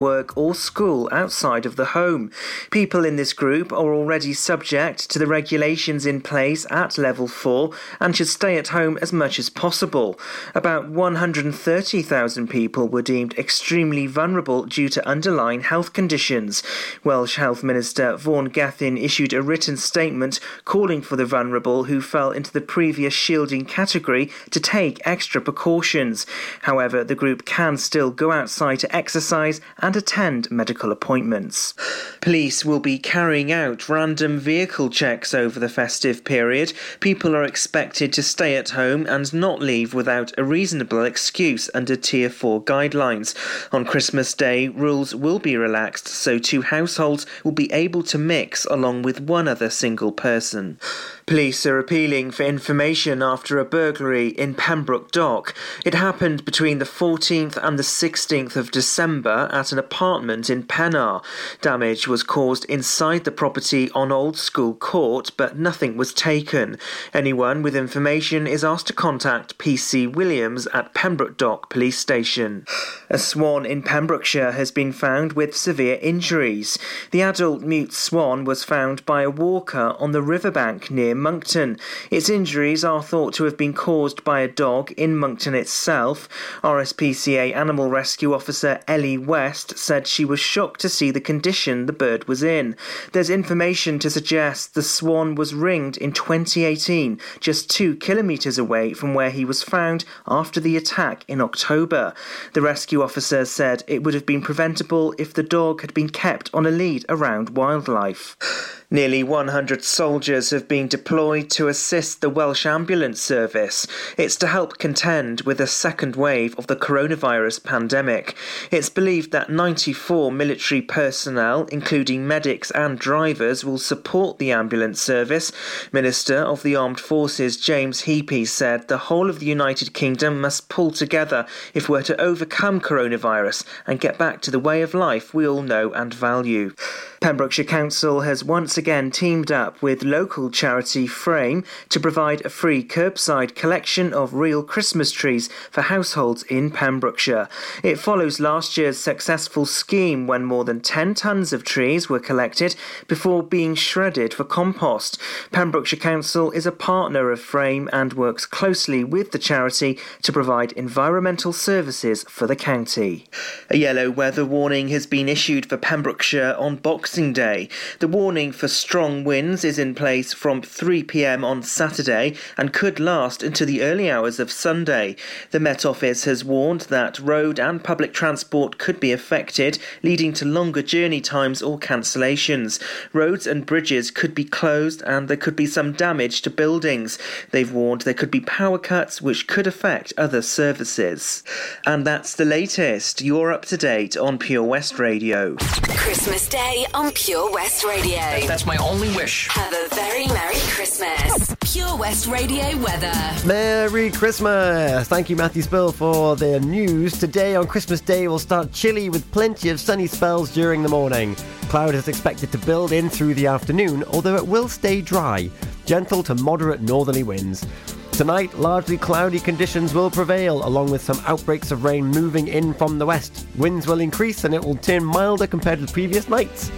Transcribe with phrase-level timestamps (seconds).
[0.00, 2.30] work or school outside of the home.
[2.70, 7.70] People in this group are already subject to the regulations in place at level 4
[8.00, 10.18] and should stay at home as much as possible.
[10.54, 16.62] About 130,000 people were deemed extremely vulnerable due to underlying health conditions.
[17.04, 22.30] Welsh Health Minister Vaughan Gething issued a written statement calling for the vulnerable who fell
[22.30, 26.24] into the previous shielding category to take extra precautions.
[26.62, 31.74] However, the group can still go outside to exercise and and attend medical appointments.
[32.20, 36.72] Police will be carrying out random vehicle checks over the festive period.
[37.00, 41.96] People are expected to stay at home and not leave without a reasonable excuse under
[41.96, 43.34] Tier 4 guidelines.
[43.72, 48.64] On Christmas Day, rules will be relaxed so two households will be able to mix
[48.66, 50.78] along with one other single person.
[51.30, 55.54] Police are appealing for information after a burglary in Pembroke Dock.
[55.84, 61.22] It happened between the 14th and the 16th of December at an apartment in Pennar.
[61.60, 66.76] Damage was caused inside the property on Old School Court, but nothing was taken.
[67.14, 72.66] Anyone with information is asked to contact PC Williams at Pembroke Dock Police Station.
[73.08, 76.76] A swan in Pembrokeshire has been found with severe injuries.
[77.12, 81.78] The adult mute swan was found by a walker on the riverbank near Monkton.
[82.10, 86.28] Its injuries are thought to have been caused by a dog in Monkton itself.
[86.62, 91.92] RSPCA animal rescue officer Ellie West said she was shocked to see the condition the
[91.92, 92.76] bird was in.
[93.12, 99.14] There's information to suggest the swan was ringed in 2018, just two kilometres away from
[99.14, 102.14] where he was found after the attack in October.
[102.54, 106.50] The rescue officer said it would have been preventable if the dog had been kept
[106.54, 108.79] on a lead around wildlife.
[108.92, 113.86] Nearly 100 soldiers have been deployed to assist the Welsh Ambulance Service.
[114.16, 118.34] It's to help contend with a second wave of the coronavirus pandemic.
[118.72, 125.52] It's believed that 94 military personnel, including medics and drivers, will support the ambulance service.
[125.92, 130.68] Minister of the Armed Forces James Heappey said the whole of the United Kingdom must
[130.68, 135.32] pull together if we're to overcome coronavirus and get back to the way of life
[135.32, 136.74] we all know and value.
[137.20, 142.82] Pembrokeshire Council has once again teamed up with local charity Frame to provide a free
[142.82, 147.46] curbside collection of real Christmas trees for households in Pembrokeshire.
[147.82, 152.74] It follows last year's successful scheme when more than 10 tonnes of trees were collected
[153.06, 155.20] before being shredded for compost.
[155.52, 160.72] Pembrokeshire Council is a partner of Frame and works closely with the charity to provide
[160.72, 163.26] environmental services for the county.
[163.68, 167.68] A yellow weather warning has been issued for Pembrokeshire on Boxing Day.
[167.98, 172.98] The warning for strong winds is in place from 3 pm on Saturday and could
[172.98, 175.16] last into the early hours of Sunday.
[175.50, 180.44] The Met Office has warned that road and public transport could be affected, leading to
[180.44, 182.80] longer journey times or cancellations.
[183.12, 187.18] Roads and bridges could be closed and there could be some damage to buildings.
[187.50, 191.42] They've warned there could be power cuts which could affect other services.
[191.86, 193.20] And that's the latest.
[193.20, 195.56] You're up to date on Pure West Radio.
[195.56, 198.20] Christmas Day on Pure West Radio.
[198.60, 199.48] That's my only wish.
[199.48, 201.56] Have a very Merry Christmas.
[201.60, 203.10] Pure West Radio weather.
[203.46, 205.08] Merry Christmas.
[205.08, 207.18] Thank you, Matthew Spill, for the news.
[207.18, 211.36] Today on Christmas Day we'll start chilly with plenty of sunny spells during the morning.
[211.70, 215.48] Cloud is expected to build in through the afternoon, although it will stay dry.
[215.86, 217.66] Gentle to moderate northerly winds.
[218.12, 222.98] Tonight, largely cloudy conditions will prevail, along with some outbreaks of rain moving in from
[222.98, 223.46] the west.
[223.56, 226.70] Winds will increase and it will turn milder compared to previous nights.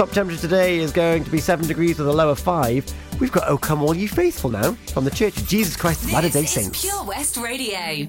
[0.00, 3.20] Top temperature today is going to be 7 degrees with a low of 5.
[3.20, 6.12] We've got Oh Come All You Faithful now from the Church of Jesus Christ of
[6.14, 6.80] Latter day Saints.
[6.80, 8.08] Pure West Radio.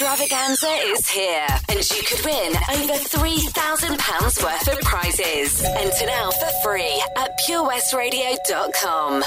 [0.00, 5.60] Extravaganza is here, and you could win over £3,000 worth of prizes.
[5.64, 9.24] Enter now for free at purewestradio.com.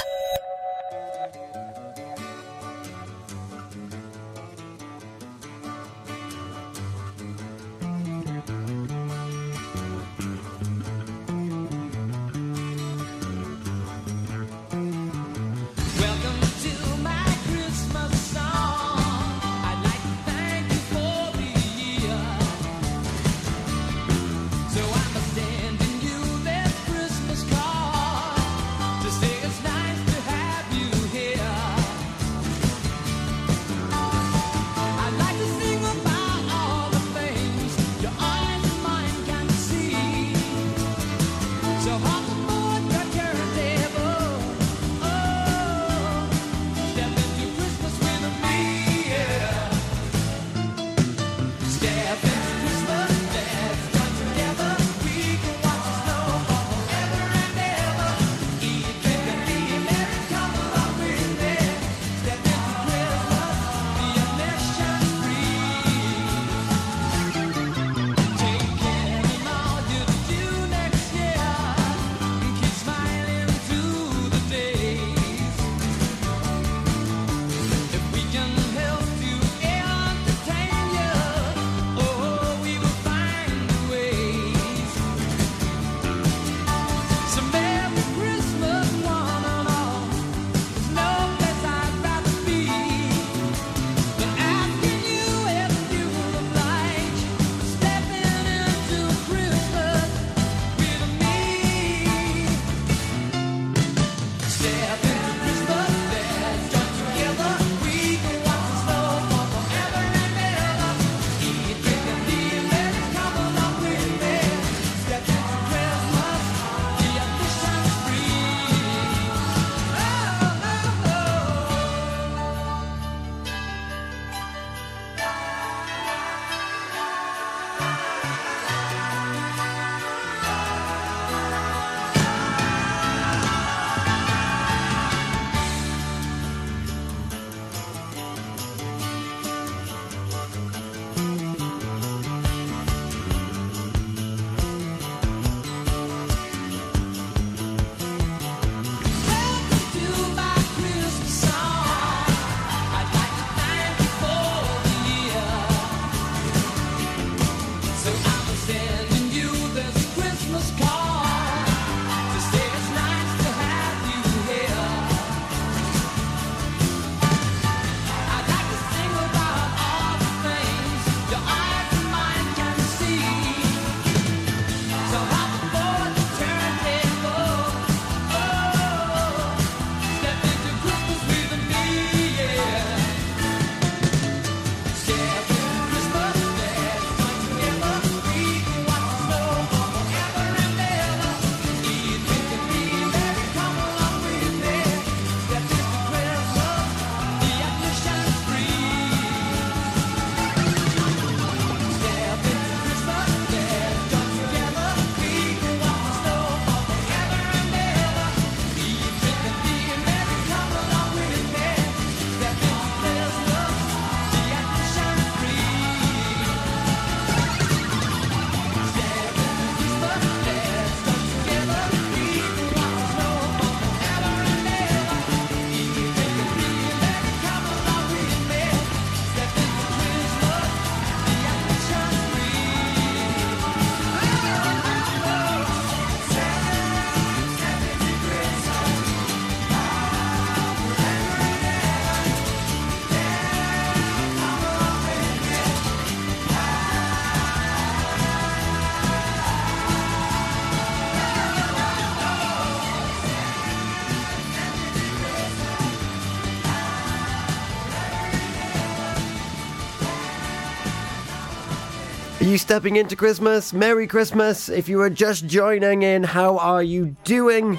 [262.42, 263.72] Are you stepping into Christmas?
[263.72, 264.68] Merry Christmas.
[264.68, 267.78] If you are just joining in, how are you doing?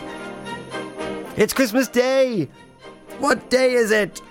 [1.36, 2.48] It's Christmas Day.
[3.20, 4.22] What day is it?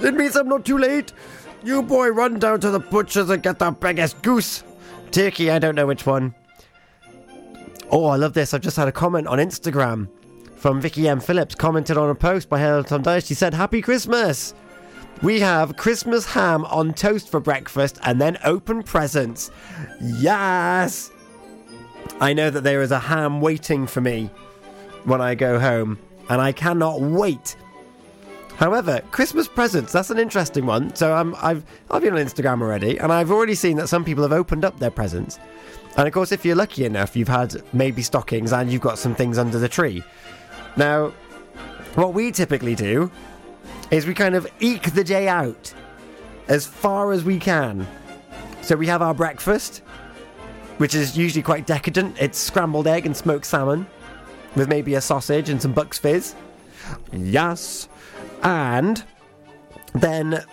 [0.00, 1.12] It means I'm not too late.
[1.62, 4.64] You boy, run down to the butcher's and get the biggest goose.
[5.10, 6.34] Turkey, I don't know which one.
[7.90, 8.54] Oh, I love this.
[8.54, 10.08] I've just had a comment on Instagram
[10.56, 11.20] from Vicky M.
[11.20, 13.26] Phillips, commented on a post by Tom Dice.
[13.26, 14.54] She said, Happy Christmas.
[15.20, 19.50] We have Christmas ham on toast for breakfast and then open presents.
[20.00, 21.10] Yes!
[22.20, 24.30] I know that there is a ham waiting for me
[25.04, 25.98] when I go home,
[26.28, 27.56] and I cannot wait.
[28.56, 30.94] However, Christmas presents, that's an interesting one.
[30.94, 34.22] So um, I've, I've been on Instagram already, and I've already seen that some people
[34.22, 35.38] have opened up their presents.
[35.96, 39.14] And of course, if you're lucky enough, you've had maybe stockings and you've got some
[39.14, 40.02] things under the tree.
[40.76, 41.08] Now,
[41.94, 43.10] what we typically do
[43.90, 45.72] is we kind of eke the day out
[46.48, 47.86] as far as we can.
[48.62, 49.78] So we have our breakfast,
[50.78, 52.20] which is usually quite decadent.
[52.20, 53.86] It's scrambled egg and smoked salmon
[54.54, 56.34] with maybe a sausage and some Bucks Fizz.
[57.12, 57.88] Yes.
[58.42, 59.02] And
[59.94, 60.44] then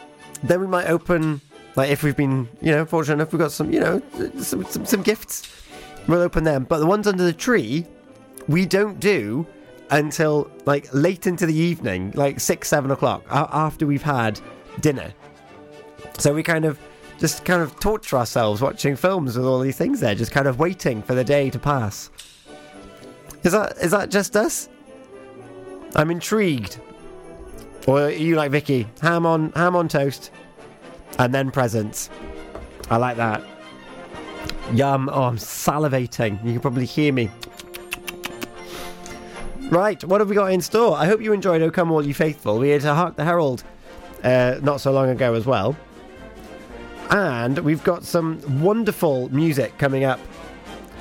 [0.43, 1.41] then we might open
[1.75, 4.01] like if we've been, you know, fortunate enough we've got some, you know,
[4.39, 5.51] some, some, some gifts.
[6.07, 6.65] We'll open them.
[6.65, 7.85] But the ones under the tree,
[8.47, 9.45] we don't do
[9.91, 14.39] until like late into the evening, like six, seven o'clock, after we've had
[14.79, 15.13] dinner.
[16.17, 16.79] So we kind of
[17.19, 20.59] just kind of torture ourselves watching films with all these things there, just kind of
[20.59, 22.09] waiting for the day to pass.
[23.43, 24.69] Is that is that just us?
[25.95, 26.79] I'm intrigued.
[27.87, 28.87] Or you like Vicky?
[29.01, 30.31] Ham on ham on toast,
[31.19, 32.09] and then presents.
[32.89, 33.43] I like that.
[34.73, 35.09] Yum!
[35.11, 36.43] Oh, I'm salivating.
[36.43, 37.29] You can probably hear me.
[39.69, 40.95] Right, what have we got in store?
[40.95, 43.63] I hope you enjoyed "O Come All You Faithful." We had to Hark the Herald
[44.23, 45.75] uh, not so long ago as well,
[47.09, 50.19] and we've got some wonderful music coming up.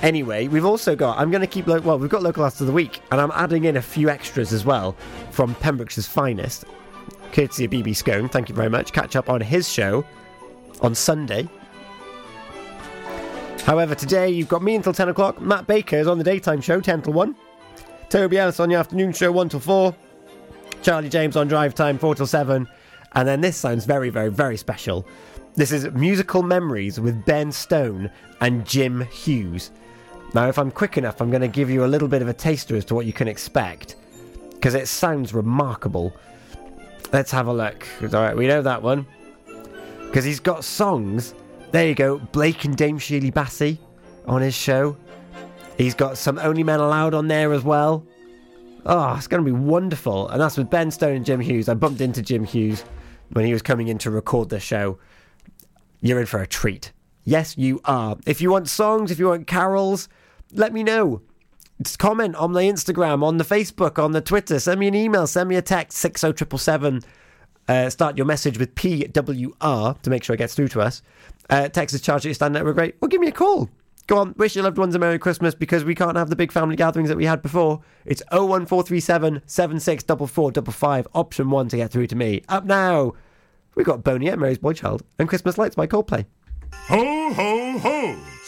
[0.02, 1.18] Anyway, we've also got.
[1.18, 1.66] I'm going to keep.
[1.66, 4.08] Lo- well, we've got local artists of the week, and I'm adding in a few
[4.08, 4.96] extras as well
[5.30, 6.64] from Pembrokeshire's finest,
[7.32, 8.28] courtesy of BB Scone.
[8.30, 8.92] Thank you very much.
[8.92, 10.04] Catch up on his show
[10.80, 11.48] on Sunday.
[13.60, 15.40] However, today you've got me until 10 o'clock.
[15.40, 17.34] Matt Baker is on the daytime show, 10 till 1.
[18.08, 19.94] Toby Ellis on your afternoon show, 1 till 4.
[20.82, 22.68] Charlie James on drive time, 4 till 7.
[23.12, 25.06] And then this sounds very, very, very special.
[25.54, 29.70] This is Musical Memories with Ben Stone and Jim Hughes.
[30.34, 32.32] Now, if I'm quick enough, I'm going to give you a little bit of a
[32.32, 33.96] taster as to what you can expect.
[34.50, 36.12] Because it sounds remarkable.
[37.12, 37.86] Let's have a look.
[38.02, 39.06] Alright, we know that one.
[40.06, 41.34] Because he's got songs.
[41.70, 43.78] There you go, Blake and Dame Shirley Bassey
[44.26, 44.96] on his show.
[45.76, 48.06] He's got some Only Men Aloud on there as well.
[48.86, 50.28] Oh, it's going to be wonderful.
[50.28, 51.68] And that's with Ben Stone and Jim Hughes.
[51.68, 52.84] I bumped into Jim Hughes
[53.32, 54.98] when he was coming in to record the show.
[56.00, 56.92] You're in for a treat.
[57.24, 58.16] Yes, you are.
[58.26, 60.08] If you want songs, if you want carols,
[60.52, 61.22] let me know.
[61.82, 64.60] Just comment on the Instagram, on the Facebook, on the Twitter.
[64.60, 67.02] Send me an email, send me a text, 60777.
[67.66, 71.02] Uh, start your message with PWR to make sure it gets through to us.
[71.48, 73.68] Uh, text is charged at your stand network rate, or give me a call.
[74.06, 76.52] Go on, wish your loved ones a Merry Christmas because we can't have the big
[76.52, 77.80] family gatherings that we had before.
[78.04, 82.42] It's 01437 764455, option one to get through to me.
[82.48, 83.14] Up now,
[83.74, 86.26] we've got Boney M, Mary's Boy Child, and Christmas Lights by Coldplay.
[86.88, 88.33] Ho, ho, ho!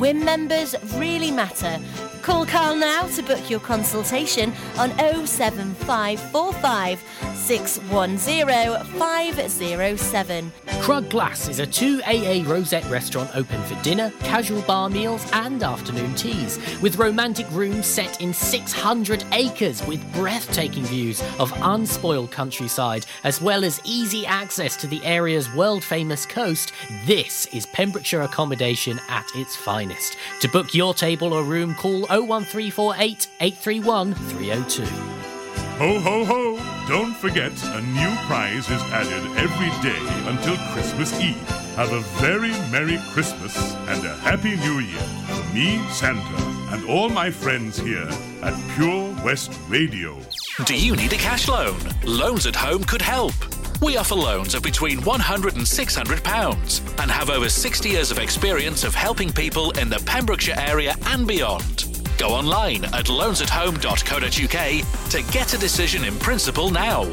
[0.00, 1.78] When members really matter.
[2.22, 4.90] Call Carl now to book your consultation on
[5.26, 7.02] 07545
[7.34, 10.52] 610 507.
[10.82, 16.14] Crug Glas is a 2AA Rosette restaurant open for dinner, casual bar meals, and afternoon
[16.14, 23.40] teas, with romantic rooms set in 600 acres with breathtaking views of unspoiled countryside, as
[23.40, 26.72] well as easy access to the area's world famous coast.
[27.06, 30.16] This is Pembrokeshire accommodation at its finest.
[30.40, 34.84] To book your table or room, call 01348 831 302.
[35.80, 36.86] Ho, ho, ho!
[36.88, 41.36] Don't forget, a new prize is added every day until Christmas Eve.
[41.76, 43.56] Have a very Merry Christmas
[43.88, 48.08] and a Happy New Year from me, Santa, and all my friends here
[48.42, 50.18] at Pure West Radio.
[50.66, 51.78] Do you need a cash loan?
[52.04, 53.32] Loans at Home could help.
[53.80, 58.84] We offer loans of between £100 and £600 and have over 60 years of experience
[58.84, 61.89] of helping people in the Pembrokeshire area and beyond.
[62.20, 67.10] Go online at loansathome.co.uk to get a decision in principle now.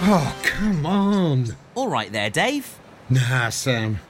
[0.03, 1.55] Oh, come on.
[1.73, 2.77] All right there, Dave.
[3.09, 4.01] Nah, Sam.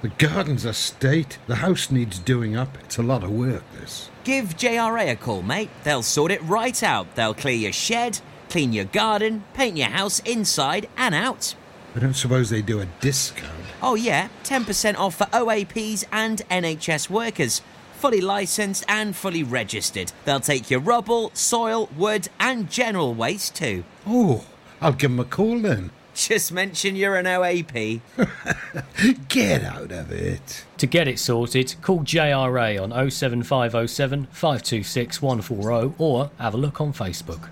[0.00, 1.36] The garden's a state.
[1.46, 2.78] The house needs doing up.
[2.84, 4.08] It's a lot of work, this.
[4.24, 5.70] Give JRA a call, mate.
[5.82, 7.14] They'll sort it right out.
[7.16, 11.54] They'll clear your shed, clean your garden, paint your house inside and out.
[11.96, 13.52] I don't suppose they do a discount.
[13.82, 17.62] Oh, yeah, 10% off for OAPs and NHS workers.
[17.98, 20.12] Fully licensed and fully registered.
[20.24, 23.84] They'll take your rubble, soil, wood, and general waste too.
[24.06, 24.44] Oh,
[24.80, 25.90] I'll give 'em a call then.
[26.14, 28.00] Just mention you're an OAP.
[29.28, 30.64] Get out of it.
[30.78, 36.92] To get it sorted, call JRA on 07507 526 140 or have a look on
[36.92, 37.48] Facebook.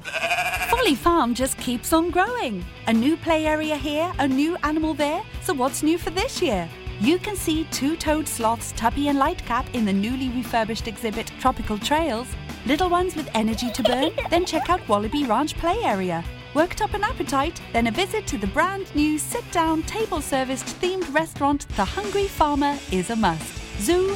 [0.69, 2.65] Folly Farm just keeps on growing.
[2.87, 5.23] A new play area here, a new animal there.
[5.43, 6.69] So what's new for this year?
[7.01, 12.29] You can see two-toed sloths Tuppy and Lightcap in the newly refurbished exhibit Tropical Trails.
[12.67, 14.13] Little ones with energy to burn?
[14.31, 16.23] then check out Wallaby Ranch play area.
[16.55, 17.61] Worked up an appetite?
[17.73, 22.77] Then a visit to the brand new sit-down table serviced themed restaurant The Hungry Farmer
[22.91, 23.81] is a must.
[23.81, 24.13] Zoo,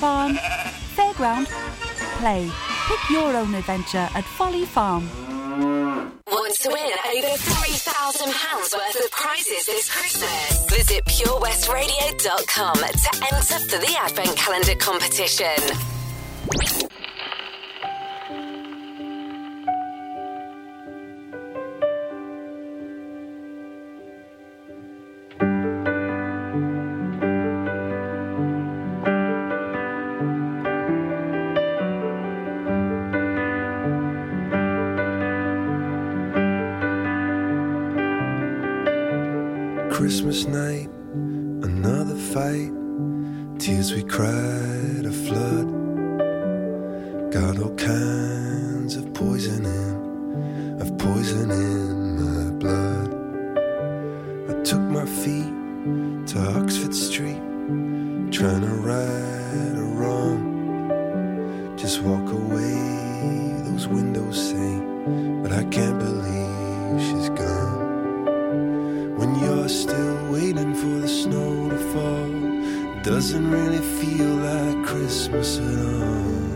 [0.00, 0.34] farm,
[0.96, 1.46] fairground,
[2.18, 2.50] play.
[2.88, 5.08] Pick your own adventure at Folly Farm.
[6.26, 10.64] Want to win over £3,000 worth of prizes this Christmas?
[10.70, 15.60] Visit purewestradio.com to enter for the Advent Calendar competition.
[40.30, 40.88] Christmas night,
[41.64, 42.70] another fight.
[43.58, 45.66] Tears we cried, a flood.
[47.32, 53.10] Got all kinds of poison in, of poison in my blood.
[54.50, 55.52] I took my feet
[56.28, 57.42] to Oxford Street,
[58.30, 61.74] trying to right a wrong.
[61.76, 64.80] Just walk away, those windows say,
[65.42, 66.19] but I can't believe
[73.20, 76.49] doesn't really feel like Christmas at all.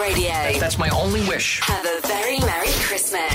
[0.00, 0.58] Radio.
[0.60, 1.60] That's my only wish.
[1.62, 3.27] Have a very Merry Christmas.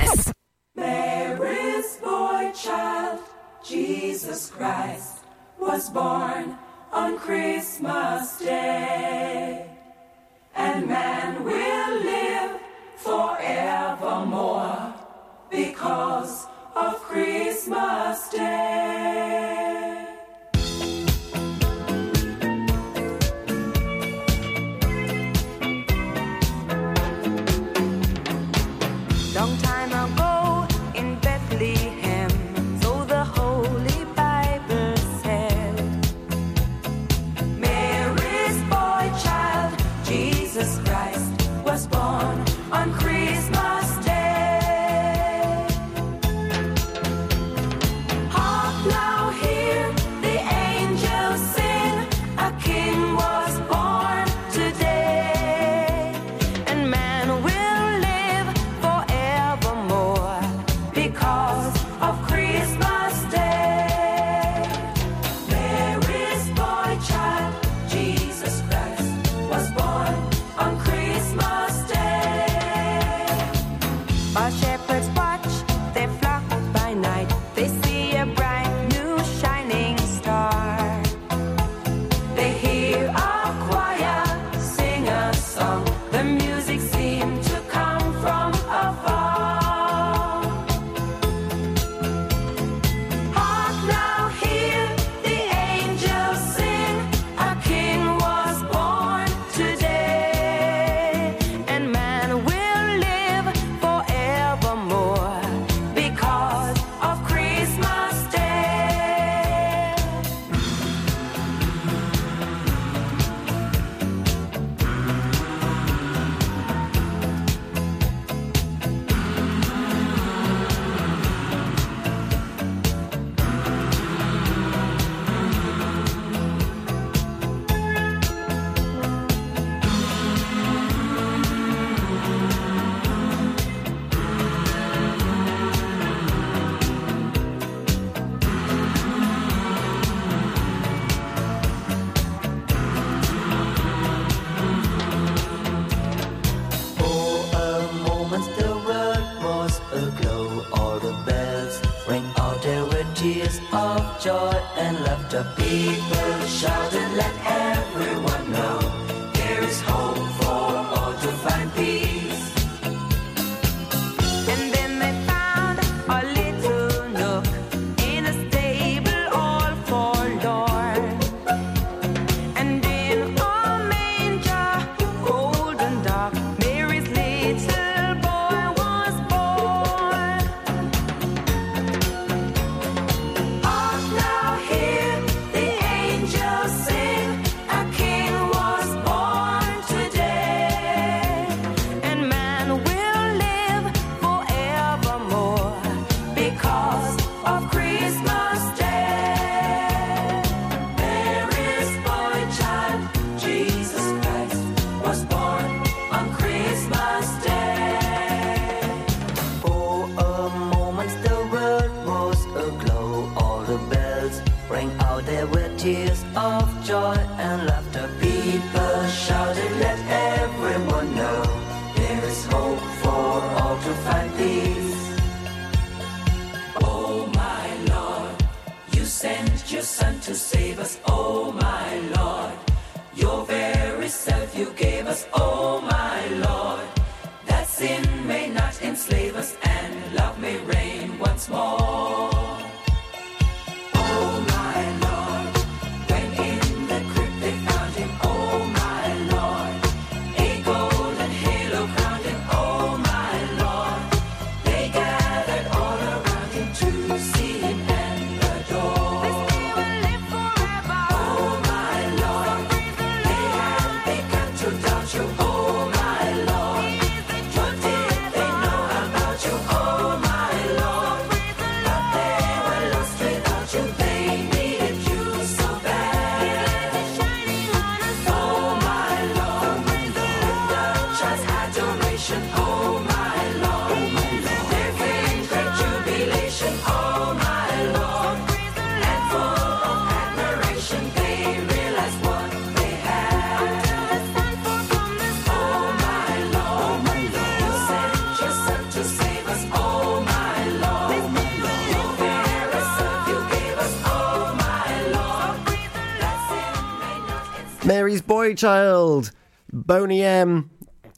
[308.28, 309.32] Boy Child,
[309.72, 310.70] Boney M.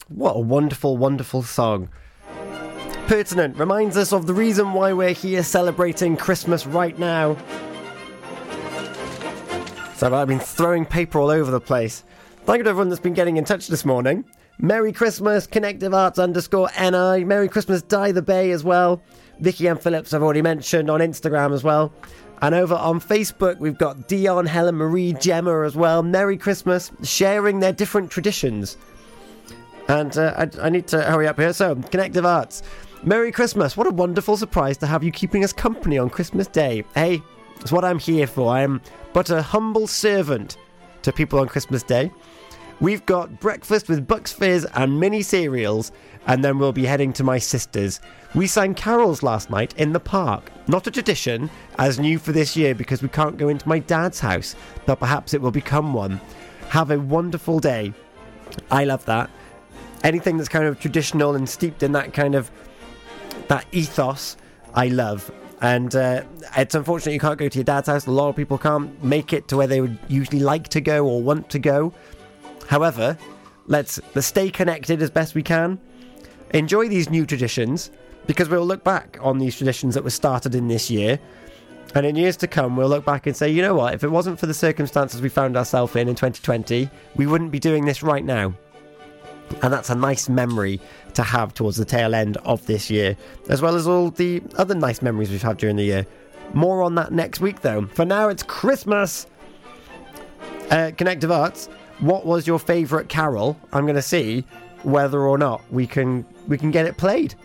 [0.08, 1.90] What a wonderful, wonderful song.
[3.08, 7.38] Pertinent reminds us of the reason why we're here celebrating Christmas right now.
[9.96, 12.04] So I've been throwing paper all over the place.
[12.44, 14.26] Thank you to everyone that's been getting in touch this morning.
[14.58, 17.24] Merry Christmas, Connective Arts underscore NI.
[17.24, 19.02] Merry Christmas, Die the Bay as well.
[19.40, 21.94] Vicky and Phillips I've already mentioned on Instagram as well.
[22.42, 26.04] And over on Facebook, we've got Dion, Helen Marie, Gemma as well.
[26.04, 28.78] Merry Christmas, sharing their different traditions.
[29.88, 31.54] And uh, I, I need to hurry up here.
[31.54, 32.64] So, Connective Arts,
[33.04, 33.78] Merry Christmas.
[33.78, 36.84] What a wonderful surprise to have you keeping us company on Christmas Day.
[36.96, 37.22] Hey,
[37.62, 38.52] it's what I'm here for.
[38.52, 38.82] I am
[39.14, 40.58] but a humble servant
[41.04, 42.12] to people on Christmas Day.
[42.82, 45.94] We've got breakfast with Bucks Fizz and mini cereals,
[46.28, 48.00] and then we'll be heading to my sister's.
[48.34, 50.52] We sang carols last night in the park.
[50.68, 54.20] Not a tradition, as new for this year because we can't go into my dad's
[54.20, 56.20] house, but perhaps it will become one.
[56.70, 57.94] Have a wonderful day.
[58.72, 59.30] I love that.
[60.04, 62.52] Anything that's kind of traditional and steeped in that kind of
[63.48, 64.38] that ethos,
[64.74, 65.32] I love.
[65.62, 66.24] And uh,
[66.58, 68.08] it's unfortunate you can't go to your dad's house.
[68.08, 71.08] A lot of people can't make it to where they would usually like to go
[71.08, 71.94] or want to go.
[72.68, 73.18] However,
[73.68, 75.80] let's let's stay connected as best we can.
[76.56, 77.92] Enjoy these new traditions
[78.28, 81.20] because we'll look back on these traditions that were started in this year.
[81.94, 84.08] And in years to come, we'll look back and say, you know what, if it
[84.08, 88.02] wasn't for the circumstances we found ourselves in in 2020, we wouldn't be doing this
[88.02, 88.54] right now.
[89.64, 90.80] And that's a nice memory
[91.16, 93.18] to have towards the tail end of this year,
[93.50, 96.08] as well as all the other nice memories we've had during the year.
[96.54, 97.86] More on that next week, though.
[97.88, 99.28] For now, it's Christmas.
[100.72, 101.68] Uh, Connective Arts,
[102.00, 103.60] what was your favourite carol?
[103.74, 104.46] I'm going to see
[104.86, 107.36] whether or not we can we can get it played.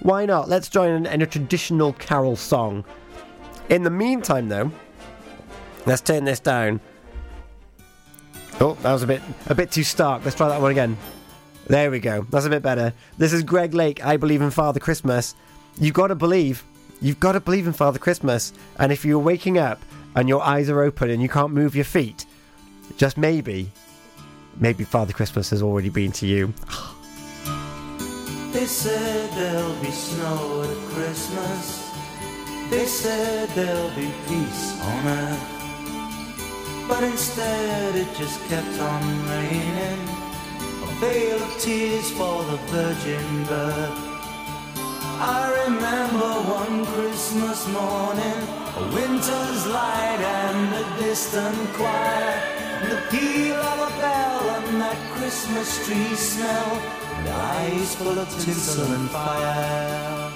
[0.00, 0.48] Why not?
[0.48, 2.84] Let's join in, in a traditional carol song.
[3.68, 4.70] In the meantime, though,
[5.86, 6.80] let's turn this down.
[8.60, 10.24] Oh, that was a bit a bit too stark.
[10.24, 10.96] Let's try that one again.
[11.66, 12.26] There we go.
[12.30, 12.94] That's a bit better.
[13.18, 14.04] This is Greg Lake.
[14.04, 15.34] I believe in Father Christmas.
[15.78, 16.64] You've got to believe.
[17.00, 18.54] You've got to believe in Father Christmas.
[18.78, 19.80] And if you're waking up
[20.14, 22.24] and your eyes are open and you can't move your feet,
[22.96, 23.70] just maybe,
[24.60, 26.52] maybe Father Christmas has already been to you.
[28.52, 31.90] They said there'll be snow at Christmas.
[32.70, 35.58] They said there'll be peace on earth.
[36.88, 40.00] But instead it just kept on raining.
[40.82, 44.08] A veil of tears for the virgin birth.
[45.20, 48.38] I remember one Christmas morning,
[48.76, 52.40] a winter's light and a distant choir,
[52.80, 53.47] and the peal
[55.28, 56.72] Christmas tree smell,
[57.18, 60.27] and eyes full of tinsel and fire.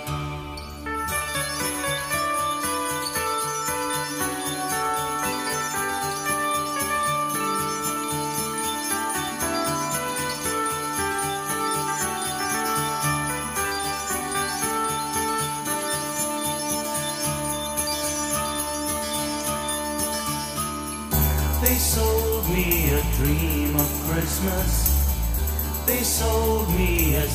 [24.42, 25.86] Christmas.
[25.86, 27.28] They sold me a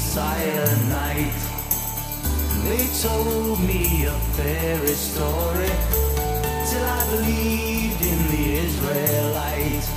[0.90, 1.40] night.
[2.68, 5.72] They told me a fairy story
[6.68, 9.88] till I believed in the Israelite.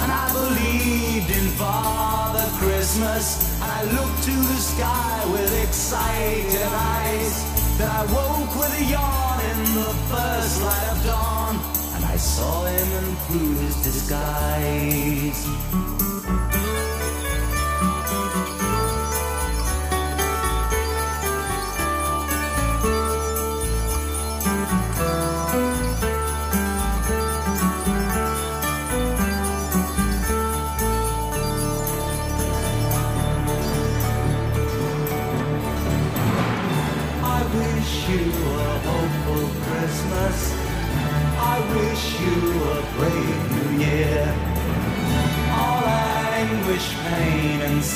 [0.00, 3.60] And I believed in Father Christmas.
[3.60, 7.44] I looked to the sky with excited eyes.
[7.76, 11.56] Then I woke with a yawn in the first light of dawn.
[11.94, 15.95] And I saw him and through his disguise.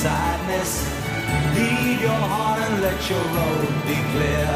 [0.01, 0.89] Sadness.
[1.55, 4.49] Leave your heart and let your road be clear.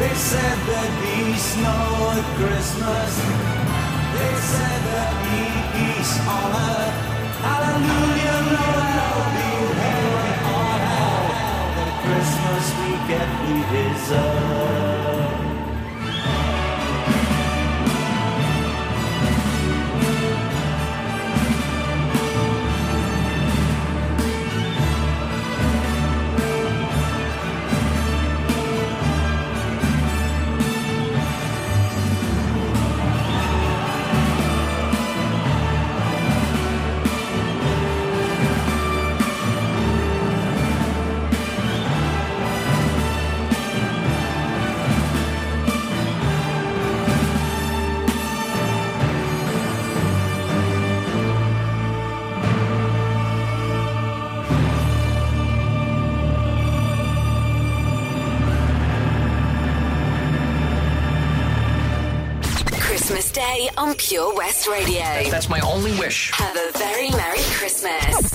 [0.00, 3.10] They said there'd be snow at Christmas.
[4.16, 5.42] They said there'd be
[5.76, 6.96] peace on earth.
[7.44, 9.50] Hallelujah, Noel, be
[9.82, 11.24] heaven on hell.
[11.76, 14.87] The Christmas we get we deserve.
[63.98, 65.02] Pure West Radio.
[65.30, 66.30] That's my only wish.
[66.32, 68.27] Have a very Merry Christmas.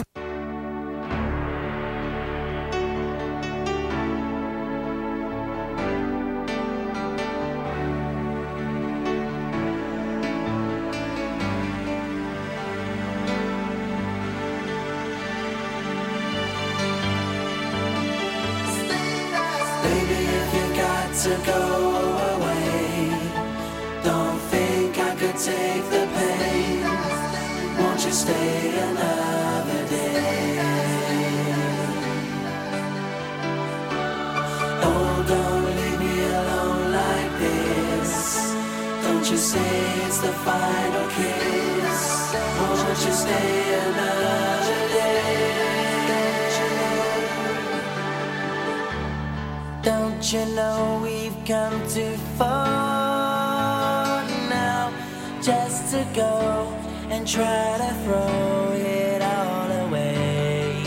[57.26, 60.84] Try to throw it all away?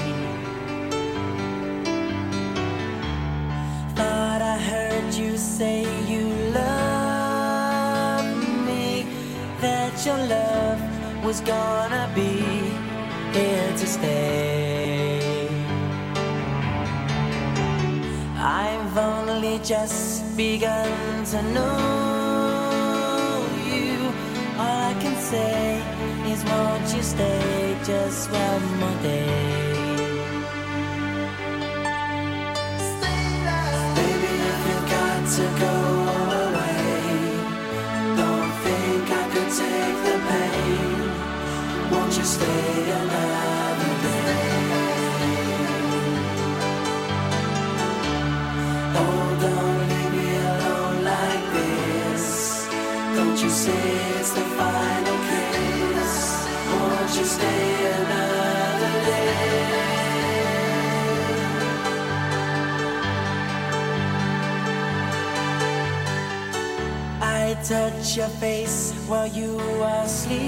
[3.95, 8.27] Thought I heard you say you love
[8.67, 9.07] me,
[9.61, 10.81] that your love
[11.25, 12.43] was gonna be
[13.33, 15.49] here to stay.
[18.39, 22.16] I've only just begun to know
[26.57, 29.77] won't you stay just one more day?
[33.97, 35.77] Baby, if you got to go
[36.45, 36.81] away,
[38.21, 40.99] don't think I could take the pain.
[41.93, 42.76] Won't you stay
[67.69, 70.47] touch your face while you are sleeping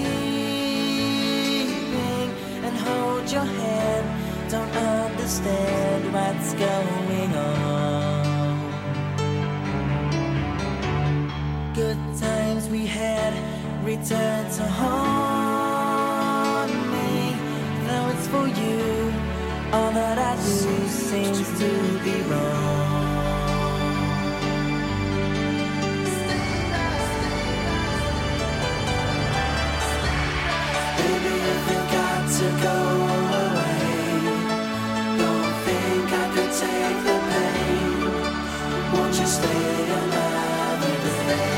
[2.63, 4.07] and hold your hand.
[4.49, 8.25] Don't understand what's going on.
[11.75, 13.35] Good times we had
[13.85, 17.35] return to haunt me.
[17.87, 19.13] Though it's for you,
[19.73, 21.69] all that I do seems to
[22.05, 22.58] be wrong.
[39.29, 41.58] Stay another day?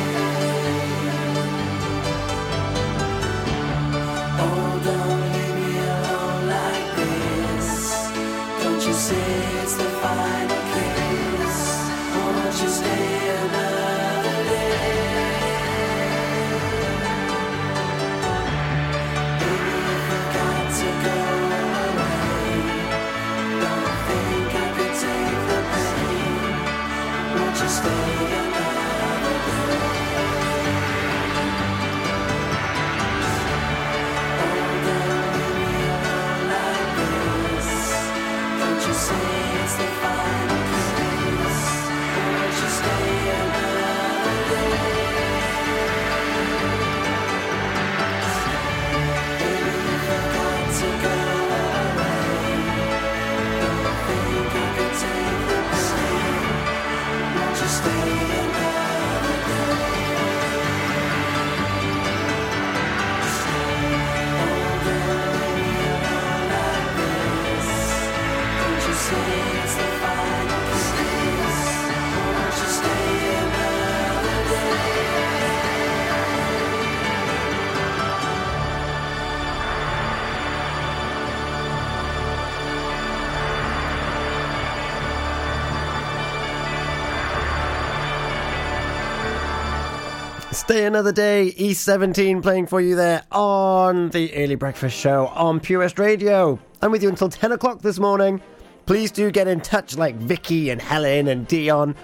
[90.71, 95.81] Stay another day, E17 playing for you there on the Early Breakfast Show on Pure
[95.81, 96.61] West Radio.
[96.81, 98.41] I'm with you until 10 o'clock this morning.
[98.87, 101.97] Please do get in touch like Vicky and Helen and Dion.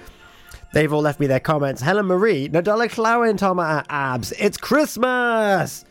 [0.72, 1.80] They've all left me their comments.
[1.80, 4.32] Helen Marie, Nadolig Llawen, Toma Abs.
[4.32, 5.84] It's Christmas!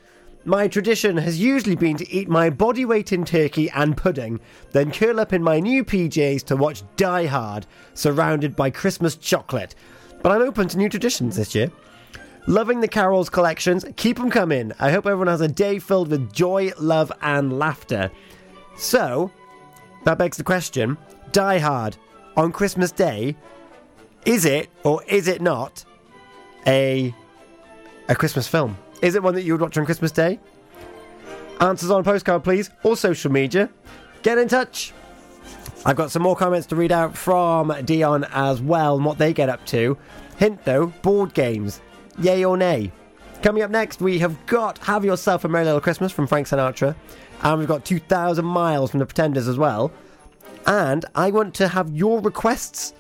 [0.44, 4.42] My tradition has usually been to eat my body weight in turkey and pudding,
[4.74, 9.76] then curl up in my new PJs to watch Die Hard, surrounded by Christmas chocolate.
[10.22, 11.72] But I'm open to new traditions this year.
[12.48, 13.86] Loving the carols collections.
[13.96, 14.72] Keep them coming.
[14.80, 18.12] I hope everyone has a day filled with joy, love, and laughter.
[18.78, 19.32] So,
[20.04, 20.98] that begs the question
[21.32, 21.98] Die Hard
[22.38, 23.36] on Christmas Day,
[24.26, 25.84] is it or is it not
[26.68, 27.14] a,
[28.10, 28.78] a Christmas film?
[29.02, 30.40] Is it one that you would watch on Christmas Day?
[31.62, 33.70] Answers on a postcard, please, or social media.
[34.22, 34.94] Get in touch.
[35.86, 39.34] I've got some more comments to read out from Dion as well and what they
[39.34, 39.98] get up to.
[40.38, 41.82] Hint though, board games.
[42.20, 42.92] Yay or nay?
[43.42, 46.96] Coming up next, we have got Have Yourself a Merry Little Christmas from Frank Sinatra.
[47.44, 49.92] And we've got 2,000 Miles from the Pretenders as well.
[50.66, 52.94] And I want to have your requests.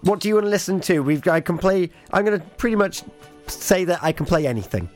[0.00, 1.00] What do you want to listen to?
[1.00, 1.90] We've I can play.
[2.12, 3.02] I'm going to pretty much
[3.46, 4.88] say that I can play anything.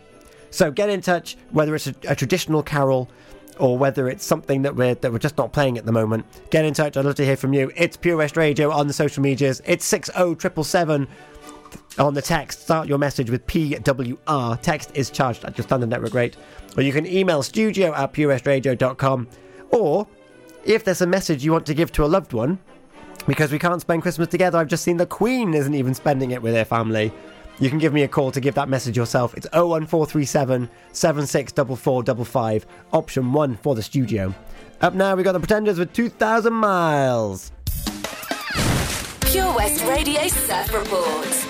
[0.50, 3.08] So get in touch, whether it's a, a traditional carol
[3.58, 6.24] or whether it's something that we're that we're just not playing at the moment.
[6.50, 6.96] Get in touch.
[6.96, 7.70] I'd love to hear from you.
[7.76, 9.60] It's Pure West Radio on the social medias.
[9.64, 11.06] It's six oh triple seven
[12.00, 12.62] on the text.
[12.62, 14.60] Start your message with PWR.
[14.60, 16.36] Text is charged at your standard network rate.
[16.76, 19.28] Or you can email studio at purewestradio.com.
[19.70, 20.06] Or
[20.64, 22.58] if there's a message you want to give to a loved one,
[23.26, 26.42] because we can't spend Christmas together, I've just seen the Queen isn't even spending it
[26.42, 27.12] with her family.
[27.58, 29.34] You can give me a call to give that message yourself.
[29.36, 34.34] It's 01437 764455, option 1 for the studio.
[34.80, 37.52] Up now, we've got the Pretenders with 2000 Miles.
[39.20, 41.49] Pure West Radio Surf Report.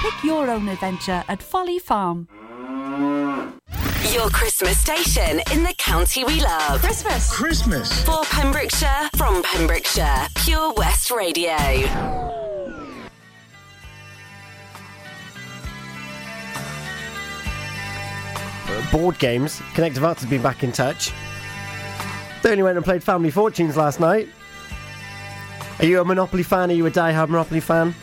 [0.00, 2.28] Pick your own adventure at Folly Farm.
[4.12, 6.80] Your Christmas station in the county we love.
[6.80, 7.32] Christmas.
[7.32, 8.04] Christmas.
[8.04, 11.54] For Pembrokeshire, from Pembrokeshire, Pure West Radio.
[18.68, 19.62] Uh, board games.
[19.74, 21.10] Connective Arts has been back in touch.
[22.42, 24.28] They only went and played Family Fortunes last night.
[25.78, 26.70] Are you a Monopoly fan?
[26.70, 27.94] Are you a die-hard Monopoly fan?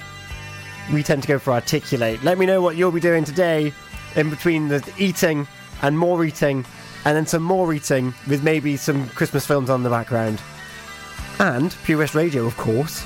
[0.92, 2.24] We tend to go for Articulate.
[2.24, 3.74] Let me know what you'll be doing today
[4.16, 5.48] in between the eating
[5.82, 6.66] and more eating
[7.06, 10.42] and then some more eating with maybe some Christmas films on the background.
[11.40, 13.06] And Pure West Radio, of course.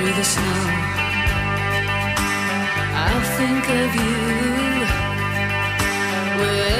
[0.00, 0.62] Through the snow.
[3.04, 4.16] I'll think of you
[6.40, 6.79] wherever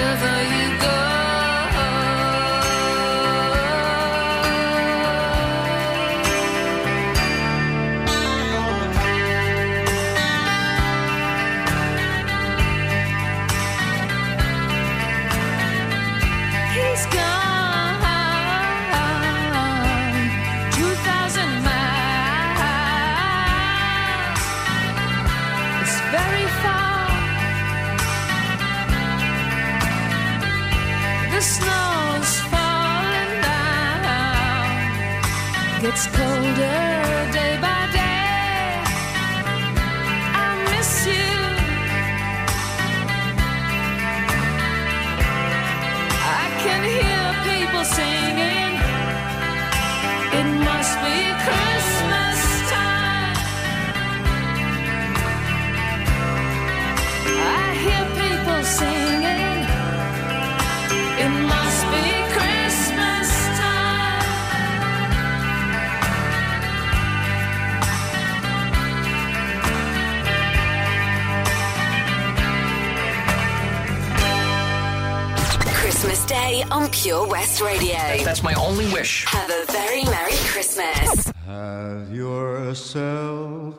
[76.92, 77.96] Pure West Radio.
[78.24, 79.24] That's my only wish.
[79.26, 81.32] Have a very Merry Christmas.
[81.46, 83.78] Have yourself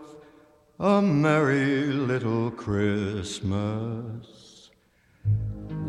[0.79, 3.51] a merry little Christmas.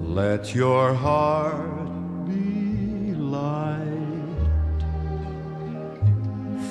[0.01, 3.89] Let your heart be light.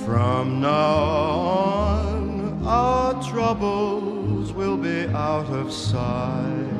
[0.05, 6.71] From now on, our troubles will be out of sight.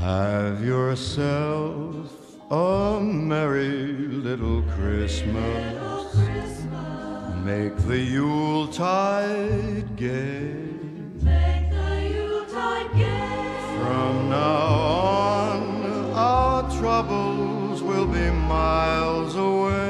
[0.00, 2.10] Have yourself
[2.50, 5.76] a merry little Christmas.
[7.44, 10.54] Make the Yuletide gay.
[13.76, 14.66] From now
[15.18, 19.89] on, our troubles will be miles away.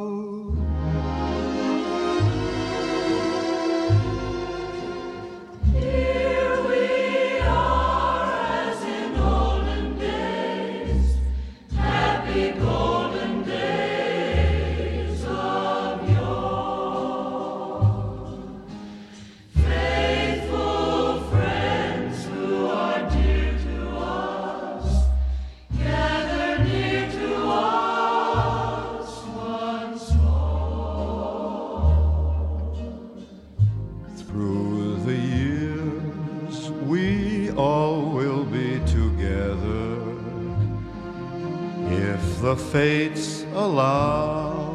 [42.71, 44.73] Fates allow.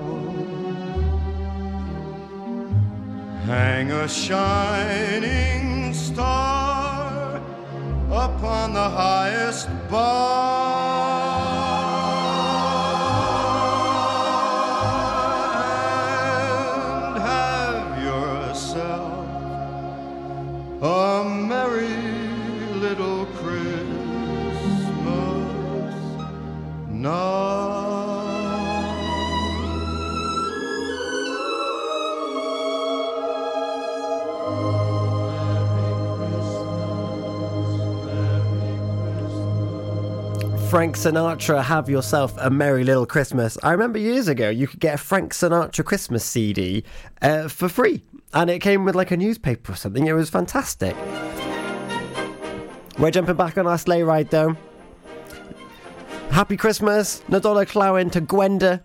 [3.46, 7.40] Hang a shining star
[8.10, 10.65] upon the highest bough
[40.96, 43.58] Sinatra, have yourself a merry little Christmas.
[43.62, 46.84] I remember years ago you could get a Frank Sinatra Christmas CD
[47.20, 50.06] uh, for free, and it came with like a newspaper or something.
[50.06, 50.96] It was fantastic.
[52.98, 54.56] We're jumping back on our sleigh ride though.
[56.30, 58.82] Happy Christmas, Nadolig Llawen to Gwenda,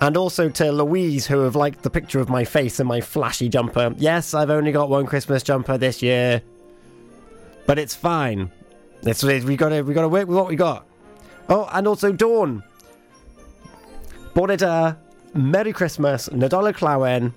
[0.00, 3.48] and also to Louise, who have liked the picture of my face and my flashy
[3.48, 3.92] jumper.
[3.98, 6.42] Yes, I've only got one Christmas jumper this year,
[7.66, 8.52] but it's fine.
[9.02, 10.87] It's, we got to we got to work with what we got.
[11.48, 12.62] Oh, and also Dawn.
[14.34, 14.94] Bonita, uh,
[15.34, 17.32] Merry Christmas, Nadolig Llawen.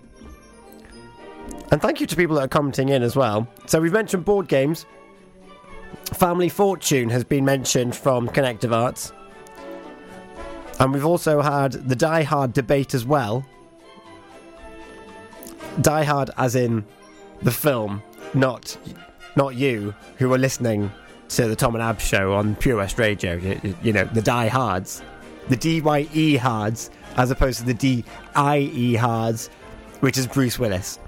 [1.72, 3.48] And thank you to people that are commenting in as well.
[3.66, 4.86] So we've mentioned board games.
[6.14, 9.14] Family Fortune has been mentioned from Connective Arts.
[10.80, 13.46] And we've also had the Die Hard debate as well.
[15.80, 16.86] Die Hard as in
[17.42, 18.04] the film,
[18.34, 18.78] not
[19.36, 20.92] not you who are listening
[21.36, 23.36] to the Tom and Ab show on Pure West Radio.
[23.36, 25.02] You, you know, the Die Hards.
[25.50, 29.48] The D-Y-E Hards as opposed to the D-I-E Hards,
[30.00, 31.00] which is Bruce Willis.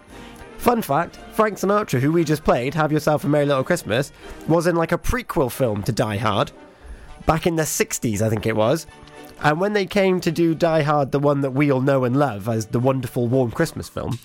[0.58, 4.12] Fun fact, Frank Sinatra, who we just played, Have Yourself a Merry Little Christmas,
[4.48, 6.52] was in like a prequel film to Die Hard
[7.26, 8.88] back in the 60s, I think it was.
[9.42, 12.16] And when they came to do Die Hard, the one that we all know and
[12.16, 14.20] love as the wonderful warm Christmas film,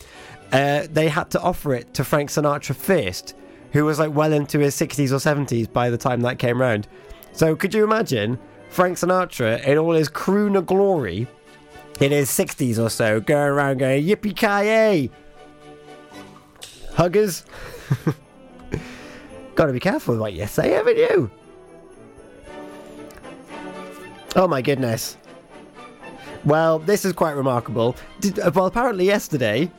[0.52, 3.34] uh, they had to offer it to Frank Sinatra first,
[3.72, 6.88] who was like well into his 60s or 70s by the time that came round.
[7.32, 8.38] So could you imagine
[8.70, 11.26] Frank Sinatra in all his crooner glory
[12.00, 15.10] in his 60s or so going around going, Yippee ki
[16.94, 17.44] Huggers.
[19.54, 21.30] Gotta be careful with what you say, haven't you?
[24.36, 25.16] Oh my goodness.
[26.44, 27.96] Well, this is quite remarkable.
[28.20, 29.70] Did, well, apparently, yesterday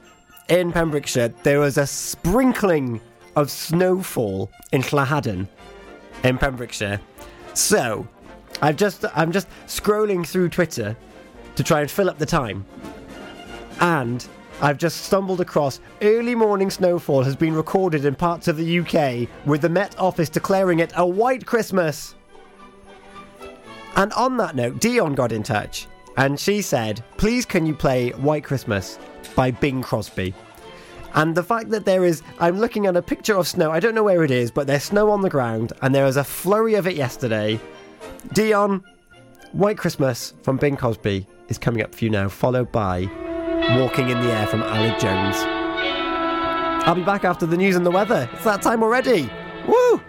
[0.50, 3.00] in Pembrokeshire, there was a sprinkling
[3.40, 5.48] of snowfall in Llawhaden
[6.24, 7.00] in Pembrokeshire.
[7.54, 8.08] So,
[8.62, 10.96] I've just I'm just scrolling through Twitter
[11.56, 12.66] to try and fill up the time.
[13.80, 14.26] And
[14.62, 19.30] I've just stumbled across early morning snowfall has been recorded in parts of the UK
[19.46, 22.16] with the Met Office declaring it a white Christmas.
[23.96, 25.88] And on that note, Dion got in touch
[26.18, 29.00] and she said, Please can you play White Christmas
[29.36, 30.34] by Bing Crosby?
[31.14, 33.96] And the fact that there is, I'm looking at a picture of snow, I don't
[33.96, 36.76] know where it is, but there's snow on the ground and there was a flurry
[36.76, 37.60] of it yesterday.
[38.34, 38.84] Dion,
[39.52, 43.10] White Christmas from Bing Crosby is coming up for you now, followed by
[43.78, 45.36] Walking in the Air from Aled Jones.
[46.88, 48.30] I'll be back after the news and the weather.
[48.34, 49.30] It's that time already.
[49.68, 50.02] Woo!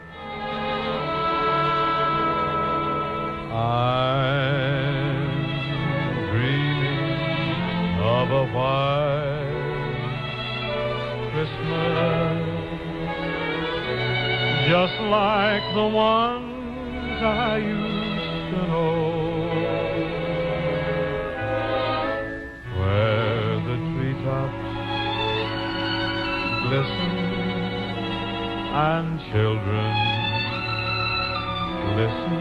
[15.80, 19.00] The ones I used to know,
[22.78, 24.68] where the treetops
[26.66, 27.14] glisten
[28.88, 29.92] and children
[31.96, 32.39] listen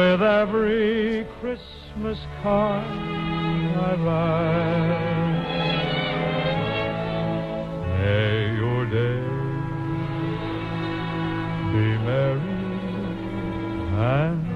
[0.00, 2.86] with every Christmas card
[3.88, 5.48] I write.
[7.98, 9.22] May your day
[11.72, 12.60] be merry
[14.16, 14.49] and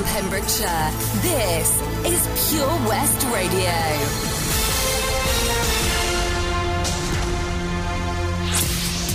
[0.00, 0.90] from Pembrokeshire.
[1.20, 4.30] This is Pure West Radio.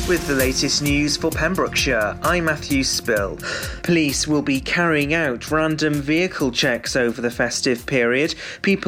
[0.08, 3.40] With the latest news for Pembrokeshire, I'm Matthew Spill.
[3.82, 8.36] Police will be carrying out random vehicle checks over the festive period.
[8.62, 8.84] People